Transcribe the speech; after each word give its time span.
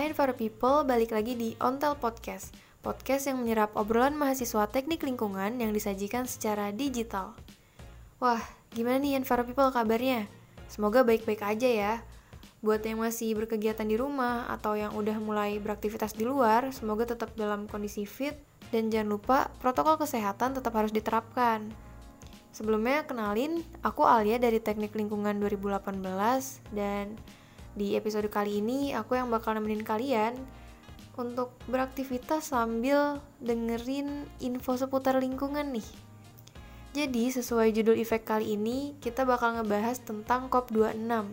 Hai 0.00 0.08
Enviro 0.08 0.32
People, 0.32 0.88
balik 0.88 1.12
lagi 1.12 1.36
di 1.36 1.52
Ontel 1.60 1.92
Podcast 1.92 2.56
Podcast 2.80 3.28
yang 3.28 3.44
menyerap 3.44 3.76
obrolan 3.76 4.16
mahasiswa 4.16 4.64
teknik 4.64 5.04
lingkungan 5.04 5.60
yang 5.60 5.76
disajikan 5.76 6.24
secara 6.24 6.72
digital 6.72 7.36
Wah, 8.16 8.40
gimana 8.72 8.96
nih 8.96 9.20
Enviro 9.20 9.44
People 9.44 9.68
kabarnya? 9.68 10.24
Semoga 10.72 11.04
baik-baik 11.04 11.44
aja 11.44 11.68
ya 11.68 11.92
Buat 12.64 12.80
yang 12.88 13.04
masih 13.04 13.36
berkegiatan 13.44 13.84
di 13.84 14.00
rumah 14.00 14.48
atau 14.48 14.72
yang 14.72 14.96
udah 14.96 15.20
mulai 15.20 15.60
beraktivitas 15.60 16.16
di 16.16 16.24
luar, 16.24 16.72
semoga 16.72 17.04
tetap 17.04 17.36
dalam 17.36 17.68
kondisi 17.68 18.08
fit 18.08 18.40
dan 18.72 18.88
jangan 18.88 19.20
lupa 19.20 19.52
protokol 19.60 20.00
kesehatan 20.00 20.56
tetap 20.56 20.80
harus 20.80 20.96
diterapkan. 20.96 21.68
Sebelumnya 22.56 23.04
kenalin, 23.04 23.60
aku 23.84 24.08
Alia 24.08 24.40
dari 24.40 24.64
Teknik 24.64 24.96
Lingkungan 24.96 25.36
2018 25.44 25.92
dan 26.72 27.20
di 27.74 27.94
episode 27.94 28.26
kali 28.26 28.58
ini 28.62 28.92
aku 28.94 29.14
yang 29.14 29.30
bakal 29.30 29.54
nemenin 29.54 29.86
kalian 29.86 30.34
untuk 31.18 31.52
beraktivitas 31.68 32.50
sambil 32.50 33.20
dengerin 33.42 34.24
info 34.40 34.78
seputar 34.78 35.20
lingkungan 35.20 35.74
nih. 35.74 35.88
Jadi 36.90 37.30
sesuai 37.30 37.70
judul 37.70 38.02
efek 38.02 38.26
kali 38.26 38.58
ini, 38.58 38.98
kita 38.98 39.22
bakal 39.22 39.54
ngebahas 39.54 40.02
tentang 40.02 40.50
COP26 40.50 41.30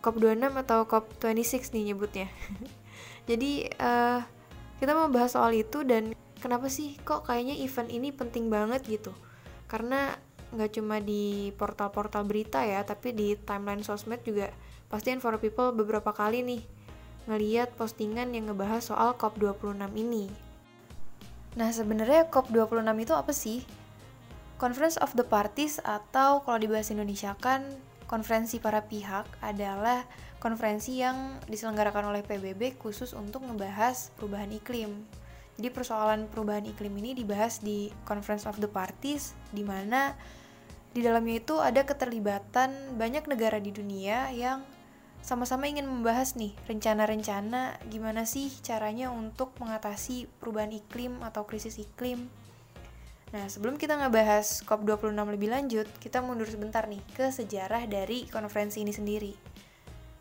COP26 0.00 0.54
atau 0.62 0.78
COP26 0.86 1.74
nih 1.74 1.84
nyebutnya. 1.92 2.28
Jadi 3.28 3.66
uh, 3.82 4.22
kita 4.78 4.92
mau 4.94 5.10
bahas 5.10 5.34
soal 5.34 5.58
itu 5.58 5.82
dan 5.82 6.14
kenapa 6.38 6.70
sih 6.70 6.94
kok 7.02 7.26
kayaknya 7.26 7.58
event 7.58 7.90
ini 7.90 8.14
penting 8.14 8.46
banget 8.46 8.86
gitu. 8.86 9.10
Karena 9.66 10.14
nggak 10.54 10.78
cuma 10.78 11.02
di 11.02 11.50
portal-portal 11.58 12.22
berita 12.22 12.62
ya, 12.62 12.86
tapi 12.86 13.10
di 13.16 13.34
timeline 13.34 13.82
sosmed 13.82 14.22
juga 14.22 14.52
pasti 14.86 15.14
for 15.18 15.34
People 15.42 15.74
beberapa 15.74 16.14
kali 16.14 16.46
nih 16.46 16.62
ngeliat 17.26 17.74
postingan 17.74 18.30
yang 18.30 18.50
ngebahas 18.50 18.86
soal 18.86 19.18
COP26 19.18 19.90
ini. 19.98 20.30
Nah, 21.58 21.74
sebenarnya 21.74 22.30
COP26 22.30 22.98
itu 23.02 23.14
apa 23.16 23.32
sih? 23.34 23.58
Conference 24.56 24.96
of 25.02 25.12
the 25.18 25.26
Parties 25.26 25.82
atau 25.82 26.40
kalau 26.46 26.58
di 26.62 26.70
bahasa 26.70 26.94
Indonesia 26.94 27.34
kan 27.36 27.66
konferensi 28.06 28.62
para 28.62 28.86
pihak 28.86 29.26
adalah 29.42 30.06
konferensi 30.38 31.02
yang 31.02 31.42
diselenggarakan 31.50 32.14
oleh 32.14 32.22
PBB 32.22 32.78
khusus 32.78 33.12
untuk 33.12 33.42
membahas 33.42 34.14
perubahan 34.14 34.48
iklim. 34.54 35.02
Jadi 35.56 35.68
persoalan 35.72 36.28
perubahan 36.28 36.68
iklim 36.68 36.92
ini 37.00 37.16
dibahas 37.16 37.64
di 37.64 37.88
Conference 38.04 38.44
of 38.44 38.60
the 38.60 38.68
Parties 38.68 39.32
di 39.52 39.64
mana 39.64 40.12
di 40.92 41.04
dalamnya 41.04 41.40
itu 41.40 41.60
ada 41.60 41.84
keterlibatan 41.84 42.96
banyak 42.96 43.28
negara 43.28 43.60
di 43.60 43.72
dunia 43.72 44.32
yang 44.32 44.64
sama-sama 45.24 45.68
ingin 45.68 45.88
membahas 45.88 46.36
nih 46.36 46.52
rencana-rencana 46.68 47.80
gimana 47.88 48.28
sih 48.28 48.52
caranya 48.62 49.12
untuk 49.12 49.56
mengatasi 49.60 50.28
perubahan 50.40 50.72
iklim 50.76 51.20
atau 51.24 51.44
krisis 51.48 51.80
iklim 51.80 52.28
Nah, 53.34 53.50
sebelum 53.50 53.74
kita 53.74 53.98
ngebahas 53.98 54.62
COP26 54.62 55.18
lebih 55.34 55.50
lanjut, 55.50 55.86
kita 55.98 56.22
mundur 56.22 56.46
sebentar 56.46 56.86
nih 56.86 57.02
ke 57.10 57.34
sejarah 57.34 57.82
dari 57.90 58.30
konferensi 58.30 58.86
ini 58.86 58.94
sendiri. 58.94 59.34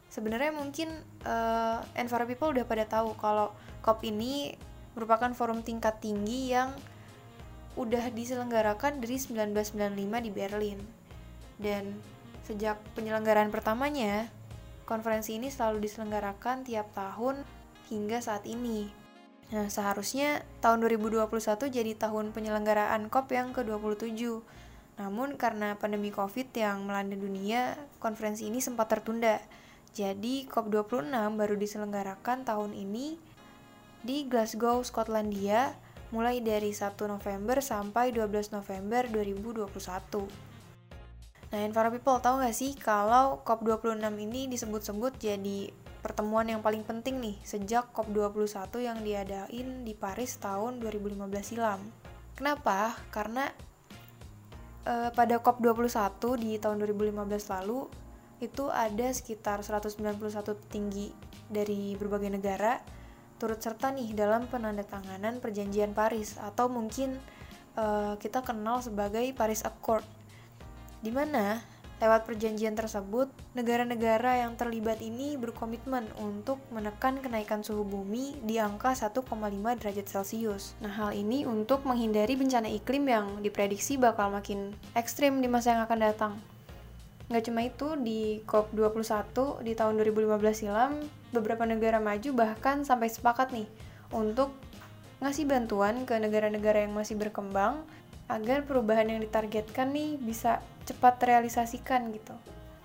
Sebenarnya 0.09 0.49
mungkin 0.55 0.89
uh, 1.21 1.85
Enviro 1.93 2.25
People 2.25 2.51
udah 2.57 2.65
pada 2.65 2.83
tahu 2.89 3.13
kalau 3.19 3.53
COP 3.85 4.09
ini 4.09 4.57
merupakan 4.95 5.31
forum 5.35 5.61
tingkat 5.61 5.99
tinggi 5.99 6.55
yang 6.55 6.71
udah 7.75 8.09
diselenggarakan 8.15 9.03
dari 9.03 9.19
1995 9.19 10.25
di 10.25 10.31
Berlin. 10.31 10.79
Dan 11.59 11.99
sejak 12.47 12.79
penyelenggaraan 12.95 13.51
pertamanya, 13.51 14.31
konferensi 14.87 15.35
ini 15.35 15.51
selalu 15.51 15.83
diselenggarakan 15.83 16.63
tiap 16.63 16.87
tahun 16.95 17.43
hingga 17.91 18.23
saat 18.23 18.47
ini. 18.47 18.87
Nah, 19.53 19.69
seharusnya 19.69 20.41
tahun 20.63 20.81
2021 20.89 21.69
jadi 21.69 21.91
tahun 21.93 22.33
penyelenggaraan 22.33 23.11
COP 23.13 23.35
yang 23.35 23.53
ke-27. 23.53 24.41
Namun 24.95 25.35
karena 25.35 25.75
pandemi 25.75 26.09
Covid 26.09 26.49
yang 26.55 26.87
melanda 26.87 27.19
dunia, 27.19 27.75
konferensi 27.99 28.47
ini 28.47 28.63
sempat 28.63 28.89
tertunda. 28.89 29.37
Jadi 29.93 30.47
COP26 30.49 31.11
baru 31.35 31.55
diselenggarakan 31.59 32.47
tahun 32.47 32.71
ini 32.73 33.34
di 34.05 34.29
Glasgow, 34.29 34.85
Skotlandia, 34.85 35.73
mulai 36.13 36.39
dari 36.45 36.69
1 36.69 36.93
November 37.09 37.57
sampai 37.57 38.13
12 38.13 38.53
November 38.53 39.09
2021. 39.09 39.65
Nah, 41.49 41.59
Enviro 41.65 41.89
People 41.89 42.21
tahu 42.21 42.45
nggak 42.45 42.55
sih 42.55 42.77
kalau 42.77 43.41
COP26 43.41 44.13
ini 44.21 44.45
disebut-sebut 44.45 45.17
jadi 45.17 45.73
pertemuan 46.05 46.45
yang 46.45 46.61
paling 46.61 46.85
penting 46.85 47.17
nih 47.17 47.35
sejak 47.41 47.89
COP21 47.89 48.69
yang 48.77 49.01
diadain 49.01 49.67
di 49.81 49.93
Paris 49.97 50.37
tahun 50.37 50.77
2015 50.77 51.25
silam. 51.41 51.81
Kenapa? 52.37 52.93
Karena 53.09 53.49
uh, 54.85 55.09
pada 55.09 55.41
COP21 55.41 56.21
di 56.37 56.51
tahun 56.61 56.77
2015 56.85 57.25
lalu 57.57 57.89
itu 58.43 58.67
ada 58.69 59.07
sekitar 59.09 59.63
191 59.65 60.21
petinggi 60.67 61.09
dari 61.49 61.95
berbagai 61.95 62.29
negara 62.29 62.77
turut 63.37 63.59
serta 63.59 63.91
nih 63.91 64.15
dalam 64.15 64.47
penandatanganan 64.47 65.43
perjanjian 65.43 65.91
Paris 65.91 66.39
atau 66.39 66.71
mungkin 66.71 67.19
uh, 67.75 68.15
kita 68.19 68.41
kenal 68.41 68.79
sebagai 68.79 69.25
Paris 69.35 69.63
Accord. 69.63 70.03
Di 71.03 71.13
mana 71.13 71.61
Lewat 71.95 72.27
perjanjian 72.27 72.75
tersebut, 72.75 73.31
negara-negara 73.55 74.43
yang 74.43 74.59
terlibat 74.59 74.99
ini 74.99 75.39
berkomitmen 75.39 76.03
untuk 76.19 76.59
menekan 76.67 77.23
kenaikan 77.23 77.63
suhu 77.63 77.87
bumi 77.87 78.35
di 78.43 78.59
angka 78.59 78.91
1,5 78.91 79.23
derajat 79.79 80.03
Celcius. 80.03 80.75
Nah, 80.83 80.91
hal 80.91 81.15
ini 81.15 81.47
untuk 81.47 81.87
menghindari 81.87 82.35
bencana 82.35 82.67
iklim 82.67 83.07
yang 83.07 83.39
diprediksi 83.39 83.95
bakal 83.95 84.27
makin 84.27 84.75
ekstrim 84.91 85.39
di 85.39 85.47
masa 85.47 85.79
yang 85.79 85.87
akan 85.87 85.99
datang. 86.03 86.33
Nggak 87.25 87.43
cuma 87.49 87.61
itu, 87.65 87.87
di 88.01 88.19
COP21 88.45 89.65
di 89.65 89.73
tahun 89.73 89.97
2015 89.97 90.53
silam, 90.53 91.01
beberapa 91.33 91.65
negara 91.65 91.97
maju 91.97 92.29
bahkan 92.37 92.85
sampai 92.85 93.09
sepakat 93.09 93.49
nih 93.49 93.65
untuk 94.13 94.53
ngasih 95.23 95.49
bantuan 95.49 96.05
ke 96.05 96.13
negara-negara 96.21 96.85
yang 96.85 96.93
masih 96.93 97.17
berkembang 97.17 97.81
agar 98.29 98.65
perubahan 98.65 99.09
yang 99.09 99.21
ditargetkan 99.21 99.89
nih 99.89 100.21
bisa 100.21 100.61
cepat 100.85 101.17
terrealisasikan 101.17 102.13
gitu. 102.13 102.33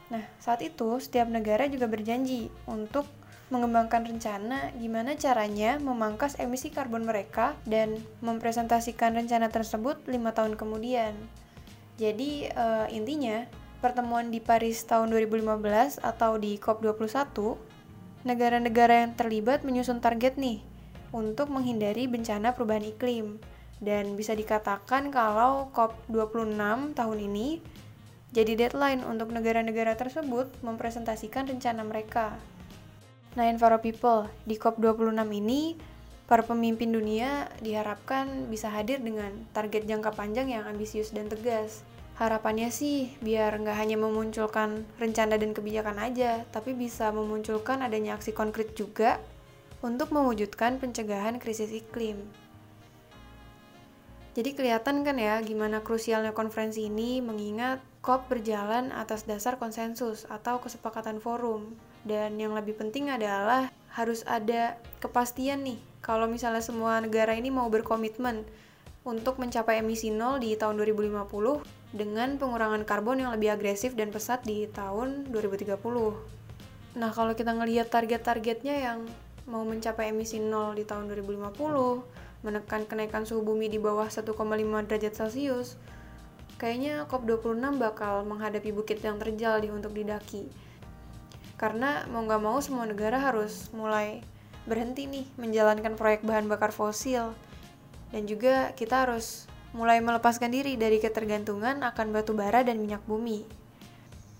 Nah, 0.09 0.25
saat 0.41 0.65
itu 0.65 0.99
setiap 0.99 1.29
negara 1.29 1.69
juga 1.69 1.87
berjanji 1.87 2.49
untuk 2.65 3.05
mengembangkan 3.51 4.07
rencana 4.07 4.71
gimana 4.79 5.19
caranya 5.19 5.77
memangkas 5.83 6.39
emisi 6.39 6.71
karbon 6.71 7.03
mereka 7.03 7.59
dan 7.67 7.99
mempresentasikan 8.23 9.19
rencana 9.19 9.51
tersebut 9.51 10.07
lima 10.07 10.31
tahun 10.31 10.55
kemudian. 10.55 11.13
Jadi 11.99 12.47
uh, 12.55 12.87
intinya 12.95 13.45
pertemuan 13.81 14.29
di 14.29 14.39
Paris 14.39 14.85
tahun 14.85 15.09
2015 15.11 16.05
atau 16.05 16.37
di 16.37 16.61
COP21 16.61 17.57
negara-negara 18.29 19.09
yang 19.09 19.17
terlibat 19.17 19.65
menyusun 19.65 20.05
target 20.05 20.37
nih 20.37 20.61
untuk 21.11 21.49
menghindari 21.49 22.05
bencana 22.05 22.53
perubahan 22.53 22.85
iklim 22.85 23.41
dan 23.81 24.13
bisa 24.15 24.37
dikatakan 24.37 25.09
kalau 25.09 25.73
COP26 25.73 26.93
tahun 26.93 27.19
ini 27.33 27.49
jadi 28.31 28.55
deadline 28.55 29.03
untuk 29.03 29.35
negara-negara 29.35 29.99
tersebut 29.99 30.47
mempresentasikan 30.63 31.51
rencana 31.51 31.83
mereka. 31.83 32.39
Nah, 33.35 33.51
Enviro 33.51 33.83
People, 33.83 34.31
di 34.47 34.55
COP26 34.55 35.19
ini, 35.35 35.75
para 36.31 36.47
pemimpin 36.47 36.95
dunia 36.95 37.51
diharapkan 37.59 38.47
bisa 38.47 38.71
hadir 38.71 39.03
dengan 39.03 39.35
target 39.51 39.83
jangka 39.83 40.15
panjang 40.15 40.55
yang 40.55 40.63
ambisius 40.63 41.11
dan 41.11 41.27
tegas. 41.27 41.83
Harapannya 42.21 42.69
sih 42.69 43.17
biar 43.25 43.57
nggak 43.65 43.81
hanya 43.81 43.97
memunculkan 43.97 44.85
rencana 45.01 45.41
dan 45.41 45.57
kebijakan 45.57 45.97
aja, 45.97 46.45
tapi 46.53 46.77
bisa 46.77 47.09
memunculkan 47.17 47.81
adanya 47.81 48.21
aksi 48.21 48.37
konkret 48.37 48.77
juga 48.77 49.17
untuk 49.81 50.13
mewujudkan 50.13 50.77
pencegahan 50.77 51.41
krisis 51.41 51.73
iklim. 51.73 52.21
Jadi 54.37 54.53
kelihatan 54.53 55.01
kan 55.01 55.17
ya 55.17 55.41
gimana 55.41 55.81
krusialnya 55.81 56.37
konferensi 56.37 56.93
ini 56.93 57.25
mengingat 57.25 57.81
COP 58.05 58.29
berjalan 58.29 58.93
atas 58.93 59.25
dasar 59.25 59.57
konsensus 59.57 60.29
atau 60.29 60.61
kesepakatan 60.61 61.25
forum. 61.25 61.73
Dan 62.05 62.37
yang 62.37 62.53
lebih 62.53 62.77
penting 62.77 63.09
adalah 63.09 63.73
harus 63.97 64.29
ada 64.29 64.77
kepastian 65.01 65.65
nih 65.65 65.81
kalau 66.05 66.29
misalnya 66.29 66.61
semua 66.61 67.01
negara 67.01 67.33
ini 67.33 67.49
mau 67.49 67.73
berkomitmen 67.73 68.45
untuk 69.09 69.41
mencapai 69.41 69.81
emisi 69.81 70.13
nol 70.13 70.37
di 70.37 70.53
tahun 70.53 70.77
2050 70.77 71.80
dengan 71.91 72.39
pengurangan 72.39 72.87
karbon 72.87 73.19
yang 73.19 73.35
lebih 73.35 73.51
agresif 73.51 73.99
dan 73.99 74.15
pesat 74.15 74.47
di 74.47 74.71
tahun 74.71 75.27
2030. 75.35 75.75
Nah, 76.95 77.11
kalau 77.11 77.35
kita 77.35 77.51
ngelihat 77.55 77.91
target-targetnya 77.91 78.77
yang 78.79 78.99
mau 79.51 79.67
mencapai 79.67 80.15
emisi 80.15 80.39
nol 80.39 80.79
di 80.79 80.87
tahun 80.87 81.11
2050, 81.11 81.51
menekan 82.47 82.87
kenaikan 82.87 83.27
suhu 83.27 83.43
bumi 83.43 83.67
di 83.67 83.83
bawah 83.83 84.07
1,5 84.07 84.31
derajat 84.87 85.13
Celcius, 85.13 85.75
kayaknya 86.63 87.11
COP26 87.11 87.83
bakal 87.83 88.23
menghadapi 88.23 88.71
bukit 88.71 89.03
yang 89.03 89.19
terjal 89.19 89.59
nih 89.59 89.75
untuk 89.75 89.91
didaki. 89.91 90.47
Karena 91.59 92.07
mau 92.09 92.23
nggak 92.23 92.41
mau 92.41 92.63
semua 92.63 92.87
negara 92.87 93.19
harus 93.19 93.69
mulai 93.75 94.23
berhenti 94.65 95.11
nih 95.11 95.27
menjalankan 95.35 95.99
proyek 95.99 96.23
bahan 96.23 96.47
bakar 96.47 96.71
fosil. 96.71 97.35
Dan 98.15 98.31
juga 98.31 98.71
kita 98.79 99.07
harus 99.09 99.50
mulai 99.71 100.03
melepaskan 100.03 100.51
diri 100.51 100.75
dari 100.75 100.99
ketergantungan 100.99 101.83
akan 101.87 102.07
batu 102.11 102.35
bara 102.35 102.67
dan 102.67 102.83
minyak 102.83 103.03
bumi. 103.07 103.47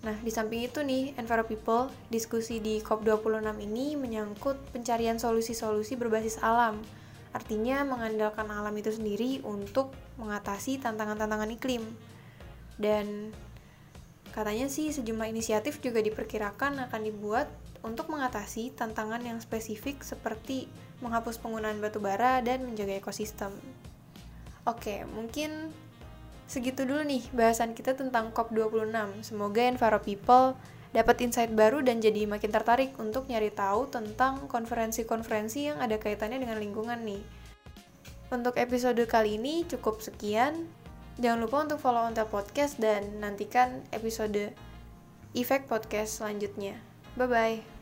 Nah, 0.01 0.17
di 0.25 0.33
samping 0.33 0.65
itu 0.65 0.81
nih, 0.81 1.13
Enviro 1.21 1.45
People, 1.45 1.93
diskusi 2.09 2.57
di 2.57 2.81
COP26 2.81 3.53
ini 3.61 4.01
menyangkut 4.01 4.57
pencarian 4.73 5.21
solusi-solusi 5.21 5.95
berbasis 6.01 6.41
alam. 6.41 6.81
Artinya 7.37 7.85
mengandalkan 7.85 8.49
alam 8.49 8.73
itu 8.81 8.91
sendiri 8.91 9.45
untuk 9.45 9.93
mengatasi 10.17 10.81
tantangan-tantangan 10.81 11.53
iklim. 11.53 11.85
Dan 12.81 13.31
katanya 14.33 14.73
sih 14.73 14.89
sejumlah 14.89 15.29
inisiatif 15.29 15.85
juga 15.85 16.01
diperkirakan 16.01 16.81
akan 16.89 17.01
dibuat 17.05 17.47
untuk 17.85 18.09
mengatasi 18.09 18.73
tantangan 18.73 19.21
yang 19.21 19.37
spesifik 19.37 20.01
seperti 20.01 20.65
menghapus 21.05 21.37
penggunaan 21.41 21.77
batu 21.77 22.01
bara 22.01 22.41
dan 22.41 22.65
menjaga 22.65 22.97
ekosistem. 22.97 23.53
Oke, 24.69 25.09
mungkin 25.09 25.73
segitu 26.51 26.83
dulu 26.85 27.07
nih 27.07 27.25
bahasan 27.33 27.73
kita 27.73 27.97
tentang 27.97 28.35
COP26. 28.35 29.25
Semoga 29.25 29.63
Enviro 29.65 30.01
People 30.03 30.59
dapat 30.91 31.23
insight 31.23 31.55
baru 31.55 31.81
dan 31.81 32.03
jadi 32.03 32.27
makin 32.27 32.51
tertarik 32.51 32.99
untuk 32.99 33.31
nyari 33.31 33.55
tahu 33.55 33.87
tentang 33.89 34.51
konferensi-konferensi 34.51 35.71
yang 35.71 35.79
ada 35.79 35.97
kaitannya 35.97 36.43
dengan 36.43 36.59
lingkungan 36.59 36.99
nih. 37.07 37.23
Untuk 38.31 38.59
episode 38.59 39.01
kali 39.07 39.39
ini 39.39 39.67
cukup 39.67 40.03
sekian. 40.03 40.67
Jangan 41.19 41.39
lupa 41.43 41.67
untuk 41.67 41.79
follow 41.83 42.07
Ontel 42.07 42.27
Podcast 42.31 42.79
dan 42.79 43.19
nantikan 43.19 43.83
episode 43.91 44.55
Effect 45.35 45.71
Podcast 45.71 46.23
selanjutnya. 46.23 46.79
Bye-bye. 47.19 47.80